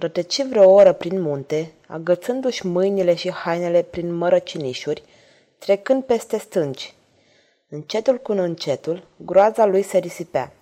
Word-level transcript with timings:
Rătăci 0.00 0.46
vreo 0.46 0.70
oră 0.70 0.92
prin 0.92 1.20
munte, 1.20 1.72
agățându-și 1.86 2.66
mâinile 2.66 3.14
și 3.14 3.32
hainele 3.32 3.82
prin 3.82 4.14
mărăcinișuri, 4.14 5.02
trecând 5.58 6.04
peste 6.04 6.38
stânci. 6.38 6.94
Încetul 7.68 8.18
cu 8.18 8.32
încetul, 8.32 9.06
groaza 9.16 9.66
lui 9.66 9.82
se 9.82 9.98
risipea. 9.98 10.52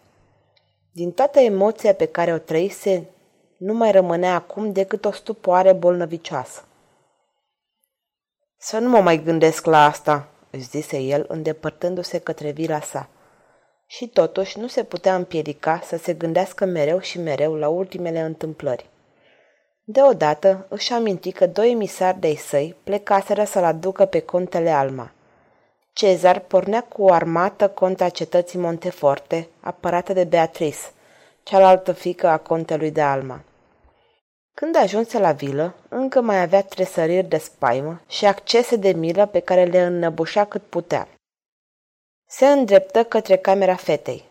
Din 0.93 1.13
toată 1.13 1.39
emoția 1.41 1.95
pe 1.95 2.07
care 2.07 2.33
o 2.33 2.39
trăise, 2.39 3.09
nu 3.57 3.75
mai 3.75 3.91
rămânea 3.91 4.35
acum 4.35 4.73
decât 4.73 5.05
o 5.05 5.11
stupoare 5.11 5.73
bolnăvicioasă. 5.73 6.65
Să 8.57 8.79
nu 8.79 8.89
mă 8.89 9.01
mai 9.01 9.23
gândesc 9.23 9.67
la 9.67 9.85
asta, 9.85 10.29
își 10.51 10.69
zise 10.69 10.99
el, 10.99 11.25
îndepărtându-se 11.29 12.19
către 12.19 12.51
vila 12.51 12.81
sa. 12.81 13.09
Și 13.87 14.09
totuși 14.09 14.59
nu 14.59 14.67
se 14.67 14.85
putea 14.85 15.15
împiedica 15.15 15.81
să 15.85 15.97
se 15.97 16.15
gândească 16.15 16.65
mereu 16.65 16.99
și 17.01 17.19
mereu 17.19 17.55
la 17.55 17.69
ultimele 17.69 18.21
întâmplări. 18.21 18.91
Deodată 19.91 20.67
își 20.69 20.93
aminti 20.93 21.33
că 21.33 21.47
doi 21.47 21.71
emisari 21.71 22.21
de-ai 22.21 22.35
săi 22.35 22.77
plecaseră 22.85 23.45
să-l 23.45 23.65
aducă 23.65 24.05
pe 24.05 24.21
contele 24.21 24.71
Alma. 24.71 25.11
Cezar 25.93 26.39
pornea 26.39 26.83
cu 26.83 27.03
o 27.03 27.13
armată 27.13 27.69
contra 27.69 28.09
cetății 28.09 28.59
Monteforte, 28.59 29.49
apărată 29.61 30.13
de 30.13 30.25
Beatrice, 30.25 30.79
cealaltă 31.43 31.93
fică 31.93 32.27
a 32.27 32.39
contelui 32.39 32.91
de 32.91 33.01
Alma. 33.01 33.41
Când 34.55 34.77
ajunse 34.77 35.19
la 35.19 35.33
vilă, 35.33 35.75
încă 35.89 36.21
mai 36.21 36.43
avea 36.43 36.63
tresăriri 36.63 37.27
de 37.29 37.39
spaimă 37.39 38.01
și 38.09 38.27
accese 38.27 38.77
de 38.77 38.93
milă 38.93 39.27
pe 39.27 39.41
care 39.41 39.65
le 39.65 39.83
înnăbușea 39.83 40.45
cât 40.45 40.63
putea. 40.63 41.09
Se 42.27 42.47
îndreptă 42.47 43.05
către 43.05 43.37
camera 43.37 43.75
fetei. 43.75 44.25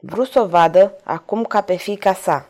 Vrut 0.00 0.28
să 0.28 0.40
o 0.40 0.46
vadă 0.46 0.94
acum 1.04 1.44
ca 1.44 1.60
pe 1.60 1.76
fica 1.76 2.14
sa, 2.14 2.49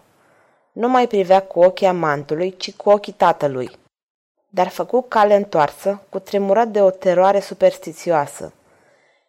nu 0.81 0.89
mai 0.89 1.07
privea 1.07 1.43
cu 1.43 1.61
ochii 1.61 1.87
amantului, 1.87 2.55
ci 2.57 2.73
cu 2.73 2.91
ochii 2.91 3.13
tatălui. 3.13 3.71
Dar 4.49 4.69
făcu 4.69 5.03
cale 5.03 5.35
întoarsă, 5.35 6.03
cu 6.09 6.19
tremurat 6.19 6.69
de 6.69 6.83
o 6.83 6.91
teroare 6.91 7.41
superstițioasă. 7.41 8.53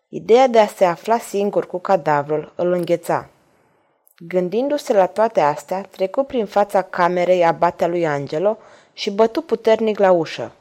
Ideea 0.10 0.48
de 0.48 0.60
a 0.60 0.68
se 0.68 0.86
afla 0.86 1.18
singur 1.18 1.68
cu 1.68 1.80
cadavrul 1.80 2.54
îl 2.56 2.72
îngheța. 2.72 3.30
Gândindu-se 4.18 4.94
la 4.94 5.06
toate 5.06 5.40
astea, 5.40 5.82
trecu 5.82 6.24
prin 6.24 6.46
fața 6.46 6.82
camerei 6.82 7.46
abatea 7.46 7.88
lui 7.88 8.08
Angelo 8.08 8.58
și 8.94 9.12
bătu 9.12 9.42
puternic 9.42 10.00
la 10.00 10.12
ușă. 10.12 10.52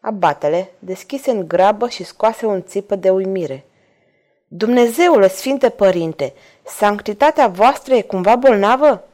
Abatele 0.00 0.70
deschise 0.78 1.30
în 1.30 1.48
grabă 1.48 1.88
și 1.88 2.04
scoase 2.04 2.46
un 2.46 2.62
țipă 2.62 2.94
de 2.94 3.10
uimire. 3.10 3.64
Dumnezeule, 4.48 5.28
Sfinte 5.28 5.68
Părinte, 5.68 6.32
sanctitatea 6.62 7.48
voastră 7.48 7.94
e 7.94 8.02
cumva 8.02 8.36
bolnavă?" 8.36 9.04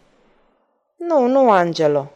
Nu, 0.96 1.26
nu, 1.26 1.50
Angelo. 1.50 2.10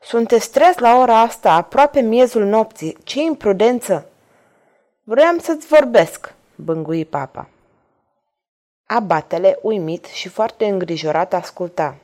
Sunteți 0.00 0.50
treaz 0.50 0.76
la 0.76 0.98
ora 0.98 1.20
asta, 1.20 1.52
aproape 1.52 2.00
miezul 2.00 2.44
nopții. 2.44 2.96
Ce 3.04 3.20
imprudență! 3.20 4.08
Vreau 5.02 5.38
să-ți 5.38 5.66
vorbesc, 5.66 6.34
bângui 6.54 7.04
papa. 7.04 7.48
Abatele, 8.86 9.58
uimit 9.62 10.04
și 10.04 10.28
foarte 10.28 10.66
îngrijorat, 10.66 11.32
asculta. 11.32 11.96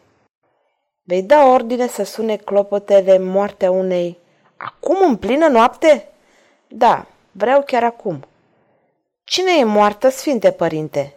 Vei 1.03 1.23
da 1.23 1.45
ordine 1.45 1.87
să 1.87 2.03
sune 2.03 2.37
clopotele 2.37 3.19
moartea 3.19 3.71
unei... 3.71 4.19
Acum 4.57 5.09
în 5.09 5.17
plină 5.17 5.47
noapte? 5.47 6.09
Da, 6.69 7.07
vreau 7.33 7.63
chiar 7.63 7.85
acum. 7.85 8.25
Cine 9.25 9.51
e 9.59 9.65
moartă, 9.65 10.09
Sfinte 10.09 10.51
Părinte? 10.51 11.17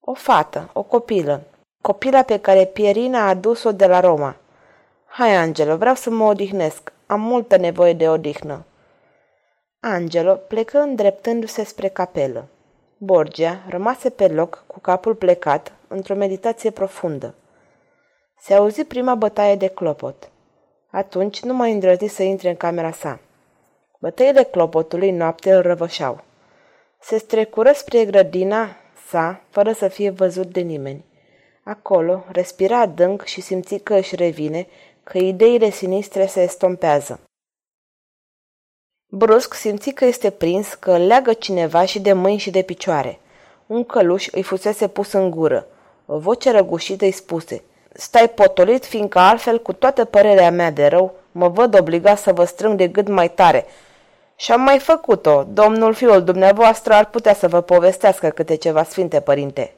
O 0.00 0.14
fată, 0.14 0.70
o 0.72 0.82
copilă, 0.82 1.42
copila 1.86 2.22
pe 2.22 2.38
care 2.38 2.64
Pierina 2.64 3.20
a 3.20 3.28
adus-o 3.28 3.72
de 3.72 3.86
la 3.86 4.00
Roma. 4.00 4.36
Hai, 5.06 5.34
Angelo, 5.36 5.76
vreau 5.76 5.94
să 5.94 6.10
mă 6.10 6.24
odihnesc. 6.24 6.92
Am 7.06 7.20
multă 7.20 7.56
nevoie 7.56 7.92
de 7.92 8.08
odihnă. 8.08 8.64
Angelo 9.80 10.34
plecă 10.34 10.78
îndreptându-se 10.78 11.64
spre 11.64 11.88
capelă. 11.88 12.48
Borgia 12.98 13.62
rămase 13.68 14.10
pe 14.10 14.28
loc 14.28 14.64
cu 14.66 14.80
capul 14.80 15.14
plecat, 15.14 15.72
într-o 15.88 16.14
meditație 16.14 16.70
profundă. 16.70 17.34
Se 18.38 18.54
auzi 18.54 18.84
prima 18.84 19.14
bătaie 19.14 19.56
de 19.56 19.66
clopot. 19.66 20.30
Atunci 20.90 21.42
nu 21.42 21.54
mai 21.54 21.72
îndrăzi 21.72 22.06
să 22.06 22.22
intre 22.22 22.48
în 22.48 22.56
camera 22.56 22.90
sa. 22.90 23.18
Bătăile 23.98 24.42
clopotului 24.42 25.10
noapte 25.10 25.52
îl 25.52 25.62
răvășau. 25.62 26.24
Se 27.00 27.18
strecură 27.18 27.72
spre 27.72 28.04
grădina 28.04 28.68
sa, 29.08 29.40
fără 29.50 29.72
să 29.72 29.88
fie 29.88 30.10
văzut 30.10 30.46
de 30.46 30.60
nimeni. 30.60 31.04
Acolo, 31.68 32.24
respira 32.28 32.80
adânc 32.80 33.24
și 33.24 33.40
simți 33.40 33.76
că 33.76 33.94
își 33.94 34.16
revine, 34.16 34.66
că 35.02 35.18
ideile 35.18 35.70
sinistre 35.70 36.26
se 36.26 36.42
estompează. 36.42 37.20
Brusc 39.06 39.54
simți 39.54 39.90
că 39.90 40.04
este 40.04 40.30
prins, 40.30 40.74
că 40.74 40.92
îl 40.92 41.06
leagă 41.06 41.32
cineva 41.32 41.84
și 41.84 42.00
de 42.00 42.12
mâini 42.12 42.38
și 42.38 42.50
de 42.50 42.62
picioare. 42.62 43.18
Un 43.66 43.84
căluș 43.84 44.28
îi 44.32 44.42
fusese 44.42 44.88
pus 44.88 45.12
în 45.12 45.30
gură. 45.30 45.66
O 46.06 46.18
voce 46.18 46.50
răgușită 46.50 47.04
îi 47.04 47.10
spuse, 47.10 47.62
Stai 47.92 48.28
potolit, 48.28 48.84
fiindcă 48.84 49.18
altfel, 49.18 49.62
cu 49.62 49.72
toată 49.72 50.04
părerea 50.04 50.50
mea 50.50 50.70
de 50.70 50.86
rău, 50.86 51.14
mă 51.32 51.48
văd 51.48 51.78
obligat 51.78 52.18
să 52.18 52.32
vă 52.32 52.44
strâng 52.44 52.76
de 52.76 52.88
gât 52.88 53.08
mai 53.08 53.30
tare. 53.30 53.66
Și 54.36 54.52
am 54.52 54.60
mai 54.60 54.78
făcut-o. 54.78 55.42
Domnul 55.42 55.94
fiul 55.94 56.24
dumneavoastră 56.24 56.94
ar 56.94 57.10
putea 57.10 57.34
să 57.34 57.48
vă 57.48 57.60
povestească 57.60 58.28
câte 58.28 58.54
ceva, 58.54 58.84
sfinte 58.84 59.20
părinte. 59.20 59.75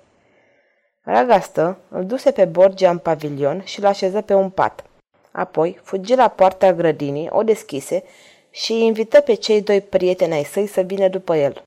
Ragastă 1.10 1.78
îl 1.88 2.04
duse 2.04 2.30
pe 2.30 2.44
Borgia 2.44 2.90
în 2.90 2.98
pavilion 2.98 3.62
și 3.64 3.80
l 3.80 3.84
așeză 3.84 4.20
pe 4.20 4.34
un 4.34 4.50
pat. 4.50 4.84
Apoi 5.30 5.80
fugi 5.82 6.14
la 6.14 6.28
poarta 6.28 6.72
grădinii, 6.72 7.28
o 7.30 7.42
deschise 7.42 8.04
și 8.50 8.72
îi 8.72 8.84
invită 8.84 9.20
pe 9.20 9.34
cei 9.34 9.62
doi 9.62 9.80
prieteni 9.80 10.32
ai 10.32 10.44
săi 10.44 10.66
să 10.66 10.80
vină 10.80 11.08
după 11.08 11.36
el. 11.36 11.62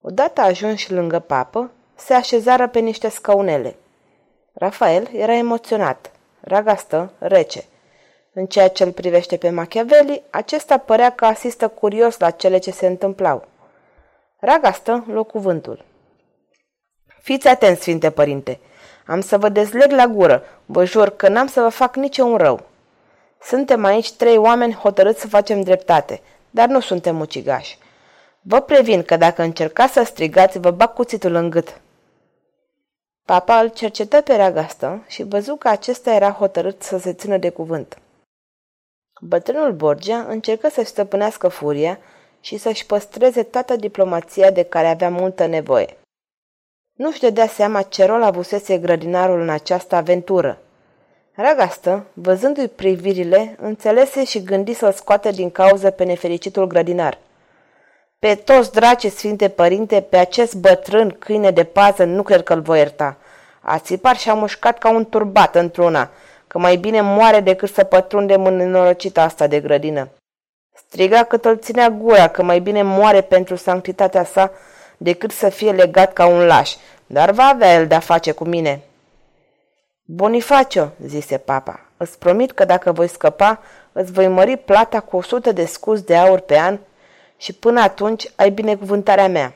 Odată 0.00 0.40
ajunși 0.40 0.92
lângă 0.92 1.18
papă, 1.18 1.70
se 1.94 2.14
așezară 2.14 2.68
pe 2.68 2.78
niște 2.78 3.08
scaunele. 3.08 3.76
Rafael 4.52 5.08
era 5.12 5.34
emoționat, 5.34 6.10
Ragastă 6.40 7.12
rece. 7.18 7.64
În 8.32 8.46
ceea 8.46 8.68
ce 8.68 8.84
îl 8.84 8.92
privește 8.92 9.36
pe 9.36 9.50
Machiavelli, 9.50 10.22
acesta 10.30 10.78
părea 10.78 11.10
că 11.10 11.24
asistă 11.24 11.68
curios 11.68 12.18
la 12.18 12.30
cele 12.30 12.58
ce 12.58 12.70
se 12.70 12.86
întâmplau. 12.86 13.44
Ragastă 14.40 15.04
luă 15.06 15.22
cuvântul. 15.24 15.84
Fiți 17.24 17.48
atenți, 17.48 17.80
Sfinte 17.80 18.10
Părinte. 18.10 18.60
Am 19.06 19.20
să 19.20 19.38
vă 19.38 19.48
dezleg 19.48 19.90
la 19.90 20.06
gură. 20.06 20.42
Vă 20.66 20.84
jur 20.84 21.08
că 21.10 21.28
n-am 21.28 21.46
să 21.46 21.60
vă 21.60 21.68
fac 21.68 21.96
niciun 21.96 22.36
rău. 22.36 22.60
Suntem 23.42 23.84
aici 23.84 24.12
trei 24.12 24.36
oameni 24.36 24.74
hotărâți 24.74 25.20
să 25.20 25.28
facem 25.28 25.60
dreptate, 25.60 26.20
dar 26.50 26.68
nu 26.68 26.80
suntem 26.80 27.20
ucigași. 27.20 27.78
Vă 28.40 28.60
previn 28.60 29.02
că 29.02 29.16
dacă 29.16 29.42
încercați 29.42 29.92
să 29.92 30.02
strigați, 30.02 30.58
vă 30.58 30.70
bag 30.70 30.92
cuțitul 30.92 31.34
în 31.34 31.50
gât. 31.50 31.80
Papa 33.24 33.58
îl 33.58 33.68
cercetă 33.68 34.20
pe 34.20 34.36
Ragastă 34.36 35.04
și 35.06 35.22
văzu 35.22 35.56
că 35.56 35.68
acesta 35.68 36.14
era 36.14 36.30
hotărât 36.30 36.82
să 36.82 36.98
se 36.98 37.12
țină 37.12 37.36
de 37.36 37.48
cuvânt. 37.48 37.98
Bătrânul 39.20 39.72
Borgia 39.72 40.26
încercă 40.28 40.68
să-și 40.68 40.88
stăpânească 40.88 41.48
furia 41.48 41.98
și 42.40 42.56
să-și 42.56 42.86
păstreze 42.86 43.42
toată 43.42 43.76
diplomația 43.76 44.50
de 44.50 44.62
care 44.62 44.86
avea 44.86 45.10
multă 45.10 45.46
nevoie. 45.46 45.96
Nu-și 46.94 47.20
dădea 47.20 47.46
seama 47.46 47.82
ce 47.82 48.04
rol 48.04 48.22
avusese 48.22 48.78
grădinarul 48.78 49.40
în 49.40 49.48
această 49.48 49.94
aventură. 49.94 50.58
Ragastă, 51.34 52.06
văzându-i 52.12 52.68
privirile, 52.68 53.56
înțelese 53.60 54.24
și 54.24 54.42
gândi 54.42 54.72
să-l 54.72 54.92
scoate 54.92 55.30
din 55.30 55.50
cauză 55.50 55.90
pe 55.90 56.04
nefericitul 56.04 56.66
grădinar. 56.66 57.18
Pe 58.18 58.34
toți 58.34 58.72
drace 58.72 59.08
Sfinte 59.08 59.48
Părinte, 59.48 60.00
pe 60.00 60.16
acest 60.16 60.54
bătrân 60.54 61.16
câine 61.18 61.50
de 61.50 61.64
pază 61.64 62.04
nu 62.04 62.22
cred 62.22 62.42
că-l 62.42 62.60
voi 62.60 62.78
ierta. 62.78 63.16
A 63.60 63.78
țipat 63.78 64.16
și 64.16 64.30
a 64.30 64.34
mușcat 64.34 64.78
ca 64.78 64.90
un 64.90 65.04
turbat 65.04 65.54
într-una, 65.54 66.10
că 66.46 66.58
mai 66.58 66.76
bine 66.76 67.00
moare 67.00 67.40
decât 67.40 67.70
să 67.72 67.84
pătrundem 67.84 68.44
în 68.44 68.56
nenorocita 68.56 69.22
asta 69.22 69.46
de 69.46 69.60
grădină. 69.60 70.08
Striga 70.74 71.22
cât 71.24 71.44
îl 71.44 71.58
ținea 71.58 71.90
gura, 71.90 72.28
că 72.28 72.42
mai 72.42 72.60
bine 72.60 72.82
moare 72.82 73.20
pentru 73.20 73.56
sanctitatea 73.56 74.24
sa 74.24 74.50
decât 75.04 75.30
să 75.30 75.48
fie 75.48 75.72
legat 75.72 76.12
ca 76.12 76.26
un 76.26 76.46
laș, 76.46 76.74
dar 77.06 77.30
va 77.30 77.44
avea 77.44 77.74
el 77.74 77.86
de-a 77.86 78.00
face 78.00 78.32
cu 78.32 78.44
mine. 78.44 78.82
Bonifacio, 80.04 80.88
zise 81.06 81.38
papa, 81.38 81.80
Îți 81.96 82.18
promit 82.18 82.52
că 82.52 82.64
dacă 82.64 82.92
voi 82.92 83.08
scăpa, 83.08 83.62
îți 83.92 84.12
voi 84.12 84.28
mări 84.28 84.56
plata 84.56 85.00
cu 85.00 85.16
100 85.16 85.52
de 85.52 85.64
scuz 85.64 86.00
de 86.00 86.16
aur 86.16 86.40
pe 86.40 86.58
an 86.58 86.78
și 87.36 87.52
până 87.52 87.80
atunci 87.80 88.30
ai 88.36 88.50
binecuvântarea 88.50 89.28
mea. 89.28 89.54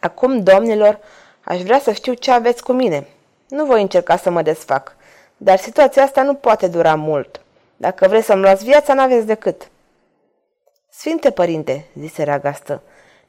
Acum, 0.00 0.42
domnilor, 0.42 0.98
aș 1.44 1.60
vrea 1.60 1.78
să 1.78 1.92
știu 1.92 2.14
ce 2.14 2.30
aveți 2.30 2.62
cu 2.62 2.72
mine. 2.72 3.06
Nu 3.48 3.64
voi 3.64 3.82
încerca 3.82 4.16
să 4.16 4.30
mă 4.30 4.42
desfac, 4.42 4.96
dar 5.36 5.58
situația 5.58 6.02
asta 6.02 6.22
nu 6.22 6.34
poate 6.34 6.68
dura 6.68 6.94
mult. 6.94 7.40
Dacă 7.76 8.08
vreți 8.08 8.26
să-mi 8.26 8.42
luați 8.42 8.64
viața, 8.64 8.94
n-aveți 8.94 9.26
decât. 9.26 9.70
Sfinte 10.90 11.30
părinte, 11.30 11.86
zise 11.98 12.22
Ragastă, 12.22 12.82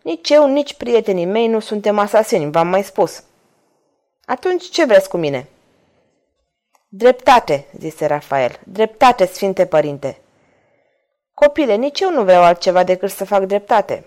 nici 0.08 0.30
eu, 0.30 0.48
nici 0.48 0.74
prietenii 0.74 1.26
mei 1.26 1.48
nu 1.48 1.60
suntem 1.60 2.00
asasini, 2.00 2.52
v-am 2.52 2.68
mai 2.68 2.84
spus. 2.84 3.24
Atunci 4.26 4.70
ce 4.70 4.86
vreți 4.86 5.10
cu 5.10 5.18
mine? 5.18 5.48
Dreptate, 6.88 7.66
zise 7.78 8.06
Rafael, 8.06 8.60
dreptate, 8.64 9.26
Sfinte 9.26 9.66
Părinte. 9.66 10.18
Copile, 11.34 11.76
nici 11.76 12.00
eu 12.00 12.12
nu 12.12 12.24
vreau 12.24 12.44
altceva 12.44 12.84
decât 12.84 13.10
să 13.10 13.26
fac 13.26 13.44
dreptate. 13.44 14.06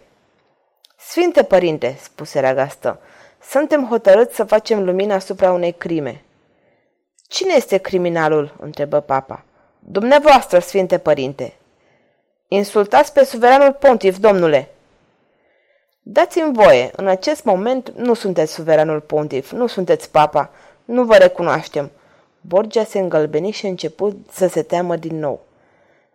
Sfinte 0.99 1.43
Părinte, 1.43 1.97
spuse 2.03 2.41
Ragastă, 2.41 3.01
suntem 3.43 3.87
hotărâți 3.87 4.35
să 4.35 4.45
facem 4.45 4.85
lumină 4.85 5.15
asupra 5.15 5.53
unei 5.53 5.73
crime. 5.73 6.25
Cine 7.29 7.55
este 7.57 7.79
criminalul? 7.79 8.57
întrebă 8.61 9.01
papa. 9.01 9.45
Dumneavoastră, 9.79 10.59
Sfinte 10.59 10.99
Părinte. 10.99 11.53
Insultați 12.49 13.13
pe 13.13 13.25
suveranul 13.25 13.73
pontif, 13.73 14.19
domnule. 14.19 14.69
Dați-mi 16.03 16.55
voie, 16.55 16.91
în 16.97 17.07
acest 17.07 17.45
moment 17.45 17.93
nu 17.97 18.15
sunteți 18.15 18.53
suveranul 18.53 19.01
pontif, 19.01 19.53
nu 19.53 19.67
sunteți 19.67 20.11
papa, 20.11 20.51
nu 20.85 21.05
vă 21.05 21.17
recunoaștem. 21.17 21.91
Borgia 22.41 22.85
se 22.85 22.99
îngălbeni 22.99 23.51
și 23.51 23.67
început 23.67 24.17
să 24.31 24.49
se 24.49 24.63
teamă 24.63 24.97
din 24.97 25.19
nou. 25.19 25.41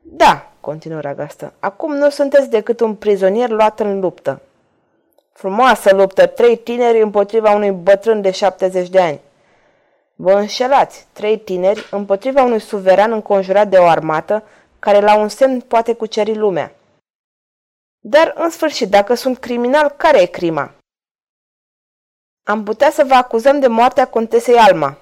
Da, 0.01 0.51
continuă 0.59 0.99
Ragastă, 0.99 1.53
acum 1.59 1.95
nu 1.95 2.09
sunteți 2.09 2.49
decât 2.49 2.79
un 2.79 2.95
prizonier 2.95 3.49
luat 3.49 3.79
în 3.79 3.99
luptă. 3.99 4.41
Frumoasă 5.31 5.95
luptă, 5.95 6.25
trei 6.25 6.57
tineri 6.57 7.01
împotriva 7.01 7.51
unui 7.51 7.71
bătrân 7.71 8.21
de 8.21 8.31
70 8.31 8.89
de 8.89 8.99
ani. 8.99 9.19
Vă 10.15 10.31
înșelați, 10.31 11.07
trei 11.13 11.37
tineri 11.37 11.87
împotriva 11.91 12.43
unui 12.43 12.59
suveran 12.59 13.11
înconjurat 13.11 13.67
de 13.67 13.77
o 13.77 13.85
armată 13.85 14.43
care 14.79 14.99
la 14.99 15.17
un 15.17 15.27
semn 15.27 15.59
poate 15.59 15.93
cuceri 15.93 16.35
lumea. 16.35 16.71
Dar, 18.07 18.33
în 18.35 18.49
sfârșit, 18.49 18.89
dacă 18.89 19.13
sunt 19.13 19.37
criminal, 19.37 19.89
care 19.89 20.21
e 20.21 20.25
crima? 20.25 20.71
Am 22.43 22.63
putea 22.63 22.91
să 22.91 23.03
vă 23.03 23.13
acuzăm 23.13 23.59
de 23.59 23.67
moartea 23.67 24.07
contesei 24.07 24.57
Alma. 24.57 24.97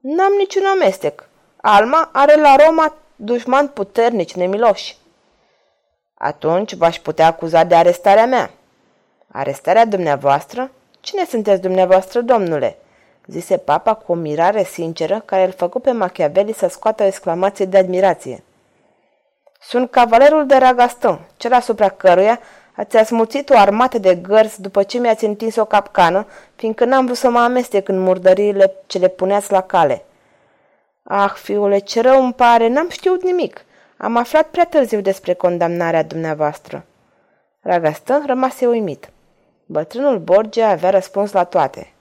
N-am 0.00 0.32
niciun 0.32 0.64
amestec. 0.64 1.28
Alma 1.56 2.10
are 2.12 2.40
la 2.40 2.56
Roma 2.56 2.94
dușman 3.16 3.68
puternici, 3.68 4.34
nemiloși. 4.34 4.96
Atunci 6.14 6.74
v-aș 6.74 6.98
putea 6.98 7.26
acuza 7.26 7.64
de 7.64 7.74
arestarea 7.74 8.26
mea. 8.26 8.50
Arestarea 9.32 9.84
dumneavoastră? 9.84 10.70
Cine 11.00 11.24
sunteți 11.24 11.60
dumneavoastră, 11.60 12.20
domnule?" 12.20 12.78
zise 13.26 13.56
papa 13.56 13.94
cu 13.94 14.12
o 14.12 14.14
mirare 14.14 14.64
sinceră 14.64 15.22
care 15.24 15.44
îl 15.44 15.52
făcu 15.52 15.80
pe 15.80 15.90
Machiavelli 15.90 16.52
să 16.52 16.68
scoată 16.68 17.02
o 17.02 17.06
exclamație 17.06 17.64
de 17.64 17.78
admirație. 17.78 18.42
Sunt 19.62 19.90
cavalerul 19.90 20.46
de 20.46 20.56
Ragaston, 20.56 21.20
cel 21.36 21.52
asupra 21.52 21.88
căruia 21.88 22.40
ați 22.76 22.96
asmuțit 22.96 23.50
o 23.50 23.56
armată 23.56 23.98
de 23.98 24.14
gărzi 24.14 24.60
după 24.60 24.82
ce 24.82 24.98
mi-ați 24.98 25.24
întins 25.24 25.56
o 25.56 25.64
capcană, 25.64 26.26
fiindcă 26.54 26.84
n-am 26.84 27.04
vrut 27.04 27.16
să 27.16 27.30
mă 27.30 27.38
amestec 27.38 27.88
în 27.88 28.00
murdăriile 28.00 28.72
ce 28.86 28.98
le 28.98 29.08
puneați 29.08 29.52
la 29.52 29.60
cale. 29.60 30.04
Ah, 31.02 31.30
fiule, 31.34 31.78
ce 31.78 32.00
rău 32.00 32.22
îmi 32.22 32.32
pare, 32.32 32.68
n-am 32.68 32.88
știut 32.88 33.22
nimic. 33.22 33.64
Am 33.96 34.16
aflat 34.16 34.46
prea 34.46 34.64
târziu 34.64 35.00
despre 35.00 35.34
condamnarea 35.34 36.02
dumneavoastră. 36.02 36.84
Ragaston 37.60 38.22
rămase 38.26 38.66
uimit. 38.66 39.10
Bătrânul 39.66 40.18
Borgia 40.18 40.68
avea 40.68 40.90
răspuns 40.90 41.32
la 41.32 41.44
toate. 41.44 41.92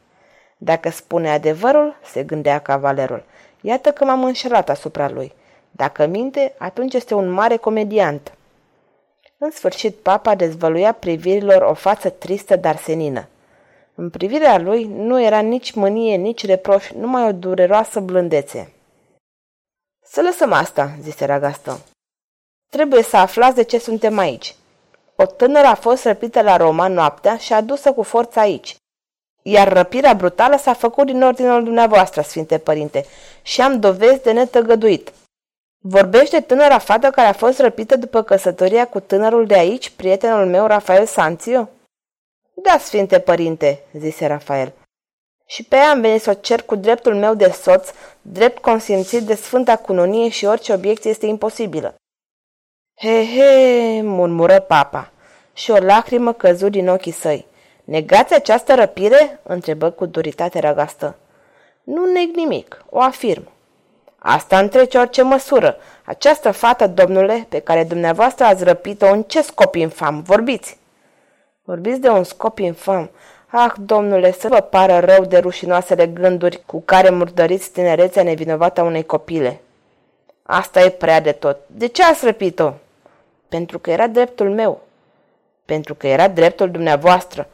Dacă 0.58 0.90
spune 0.90 1.30
adevărul, 1.30 2.00
se 2.04 2.24
gândea 2.24 2.60
cavalerul, 2.60 3.24
iată 3.62 3.92
că 3.92 4.06
m-am 4.06 4.24
înșelat 4.24 4.70
asupra 4.70 5.10
lui. 5.10 5.34
Dacă 5.71 6.06
minte, 6.06 6.56
atunci 6.57 6.94
este 6.94 7.13
un 7.13 7.30
mare 7.30 7.57
comediant. 7.57 8.33
În 9.38 9.51
sfârșit, 9.51 9.95
papa 9.95 10.36
dezvăluia 10.36 10.92
privirilor 10.92 11.62
o 11.62 11.74
față 11.74 12.10
tristă, 12.10 12.56
dar 12.56 12.77
senină. 12.77 13.27
În 13.95 14.10
privirea 14.10 14.57
lui 14.57 14.83
nu 14.83 15.21
era 15.21 15.39
nici 15.39 15.71
mânie, 15.71 16.16
nici 16.16 16.45
reproș, 16.45 16.92
numai 16.92 17.27
o 17.27 17.31
dureroasă 17.31 18.00
blândețe. 18.00 18.74
Să 20.04 20.21
lăsăm 20.21 20.51
asta, 20.51 20.92
zise 21.01 21.25
Ragaston. 21.25 21.77
Trebuie 22.69 23.04
să 23.04 23.18
aflați 23.18 23.56
de 23.56 23.63
ce 23.63 23.77
suntem 23.77 24.18
aici. 24.18 24.56
O 25.15 25.25
tânără 25.25 25.68
a 25.68 25.75
fost 25.75 26.04
răpită 26.04 26.42
la 26.42 26.57
Roma 26.57 26.88
noaptea 26.88 27.38
și 27.38 27.54
adusă 27.54 27.94
cu 27.94 28.04
forță 28.04 28.39
aici. 28.39 28.75
Iar 29.42 29.74
răpirea 29.74 30.13
brutală 30.13 30.57
s-a 30.57 30.74
făcut 30.74 31.06
din 31.06 31.24
ordinul 31.24 31.63
dumneavoastră, 31.63 32.22
Sfinte 32.22 32.57
Părinte, 32.57 33.06
și 33.42 33.62
am 33.62 33.80
dovezi 33.80 34.24
de 34.24 34.31
netăgăduit. 34.31 35.12
Vorbește 35.81 36.42
tânăra 36.42 36.78
fată 36.78 37.10
care 37.10 37.28
a 37.28 37.34
fost 37.34 37.60
răpită 37.60 37.96
după 37.96 38.24
căsătoria 38.24 38.88
cu 38.88 39.00
tânărul 39.00 39.46
de 39.46 39.54
aici, 39.54 39.90
prietenul 39.90 40.46
meu, 40.46 40.66
Rafael 40.66 41.06
Sanțiu? 41.06 41.70
Da, 42.54 42.78
Sfinte 42.78 43.20
Părinte, 43.20 43.84
zise 43.94 44.26
Rafael. 44.26 44.74
Și 45.46 45.64
pe 45.64 45.76
ea 45.76 45.90
am 45.90 46.02
venit 46.02 46.22
să 46.22 46.30
o 46.30 46.34
cer 46.34 46.62
cu 46.62 46.76
dreptul 46.76 47.16
meu 47.16 47.34
de 47.34 47.50
soț, 47.50 47.90
drept 48.22 48.62
consimțit 48.62 49.22
de 49.22 49.36
Sfânta 49.36 49.76
Cununie 49.76 50.30
și 50.30 50.46
orice 50.46 50.74
obiecție 50.74 51.10
este 51.10 51.26
imposibilă. 51.26 51.96
He, 52.96 53.25
he, 53.25 54.02
murmură 54.02 54.60
papa 54.60 55.12
și 55.54 55.72
o 55.72 55.78
lacrimă 55.78 56.34
căzu 56.34 56.70
din 56.70 56.90
ochii 56.90 57.12
săi. 57.12 57.48
Negați 57.84 58.34
această 58.34 58.75
răpire? 58.75 59.40
întrebă 59.44 59.90
cu 59.90 60.06
duritate 60.06 60.60
ragastă. 60.60 61.16
Nu 61.84 62.12
neg 62.12 62.36
nimic, 62.36 62.86
o 62.90 63.00
afirm. 63.00 63.52
Asta 64.19 64.60
întrece 64.60 64.98
orice 64.98 65.21
măsură. 65.21 65.77
Această 66.06 66.51
fată, 66.51 66.88
domnule, 66.88 67.45
pe 67.50 67.60
care 67.60 67.83
dumneavoastră 67.83 68.45
ați 68.45 68.63
răpit-o, 68.63 69.07
în 69.07 69.24
ce 69.24 69.42
scop 69.42 69.75
infam? 69.75 70.21
Vorbiți! 70.21 70.77
Vorbiți 71.63 72.00
de 72.00 72.10
un 72.10 72.24
scop 72.24 72.60
infam. 72.60 73.10
Ah, 73.48 73.71
domnule, 73.77 74.31
să 74.31 74.48
vă 74.48 74.60
pară 74.60 75.00
rău 75.00 75.25
de 75.25 75.38
rușinoasele 75.38 76.07
gânduri 76.07 76.62
cu 76.66 76.81
care 76.81 77.10
murdăriți 77.10 77.71
tinerețea 77.71 78.24
nevinovată 78.24 78.81
a 78.81 78.83
unei 78.83 79.06
copile. 79.06 79.62
Asta 80.44 80.81
e 80.81 80.89
prea 80.89 81.22
de 81.22 81.32
tot. 81.32 81.58
De 81.67 81.88
ce 81.88 82.03
ați 82.03 82.25
răpit-o? 82.25 82.74
Pentru 83.48 83.79
că 83.79 83.91
era 83.91 84.08
dreptul 84.08 84.50
meu. 84.50 84.82
Pentru 85.65 85.96
că 85.96 86.08
era 86.08 86.27
dreptul 86.27 86.72
dumneavoastră. 86.72 87.48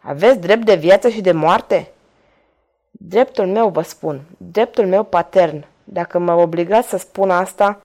Aveți 0.00 0.38
drept 0.38 0.64
de 0.64 0.74
viață 0.74 1.08
și 1.08 1.20
de 1.20 1.32
moarte? 1.32 1.90
Dreptul 2.90 3.46
meu, 3.46 3.68
vă 3.68 3.82
spun, 3.82 4.20
dreptul 4.36 4.86
meu 4.86 5.02
patern. 5.02 5.64
Dacă 5.92 6.18
mă 6.18 6.32
obligați 6.32 6.88
să 6.88 6.96
spun 6.96 7.30
asta, 7.30 7.80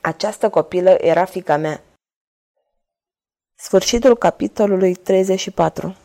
această 0.00 0.48
copilă 0.50 0.90
era 0.90 1.24
fica 1.24 1.56
mea. 1.56 1.82
Sfârșitul 3.54 4.16
capitolului 4.16 4.94
34 4.94 5.96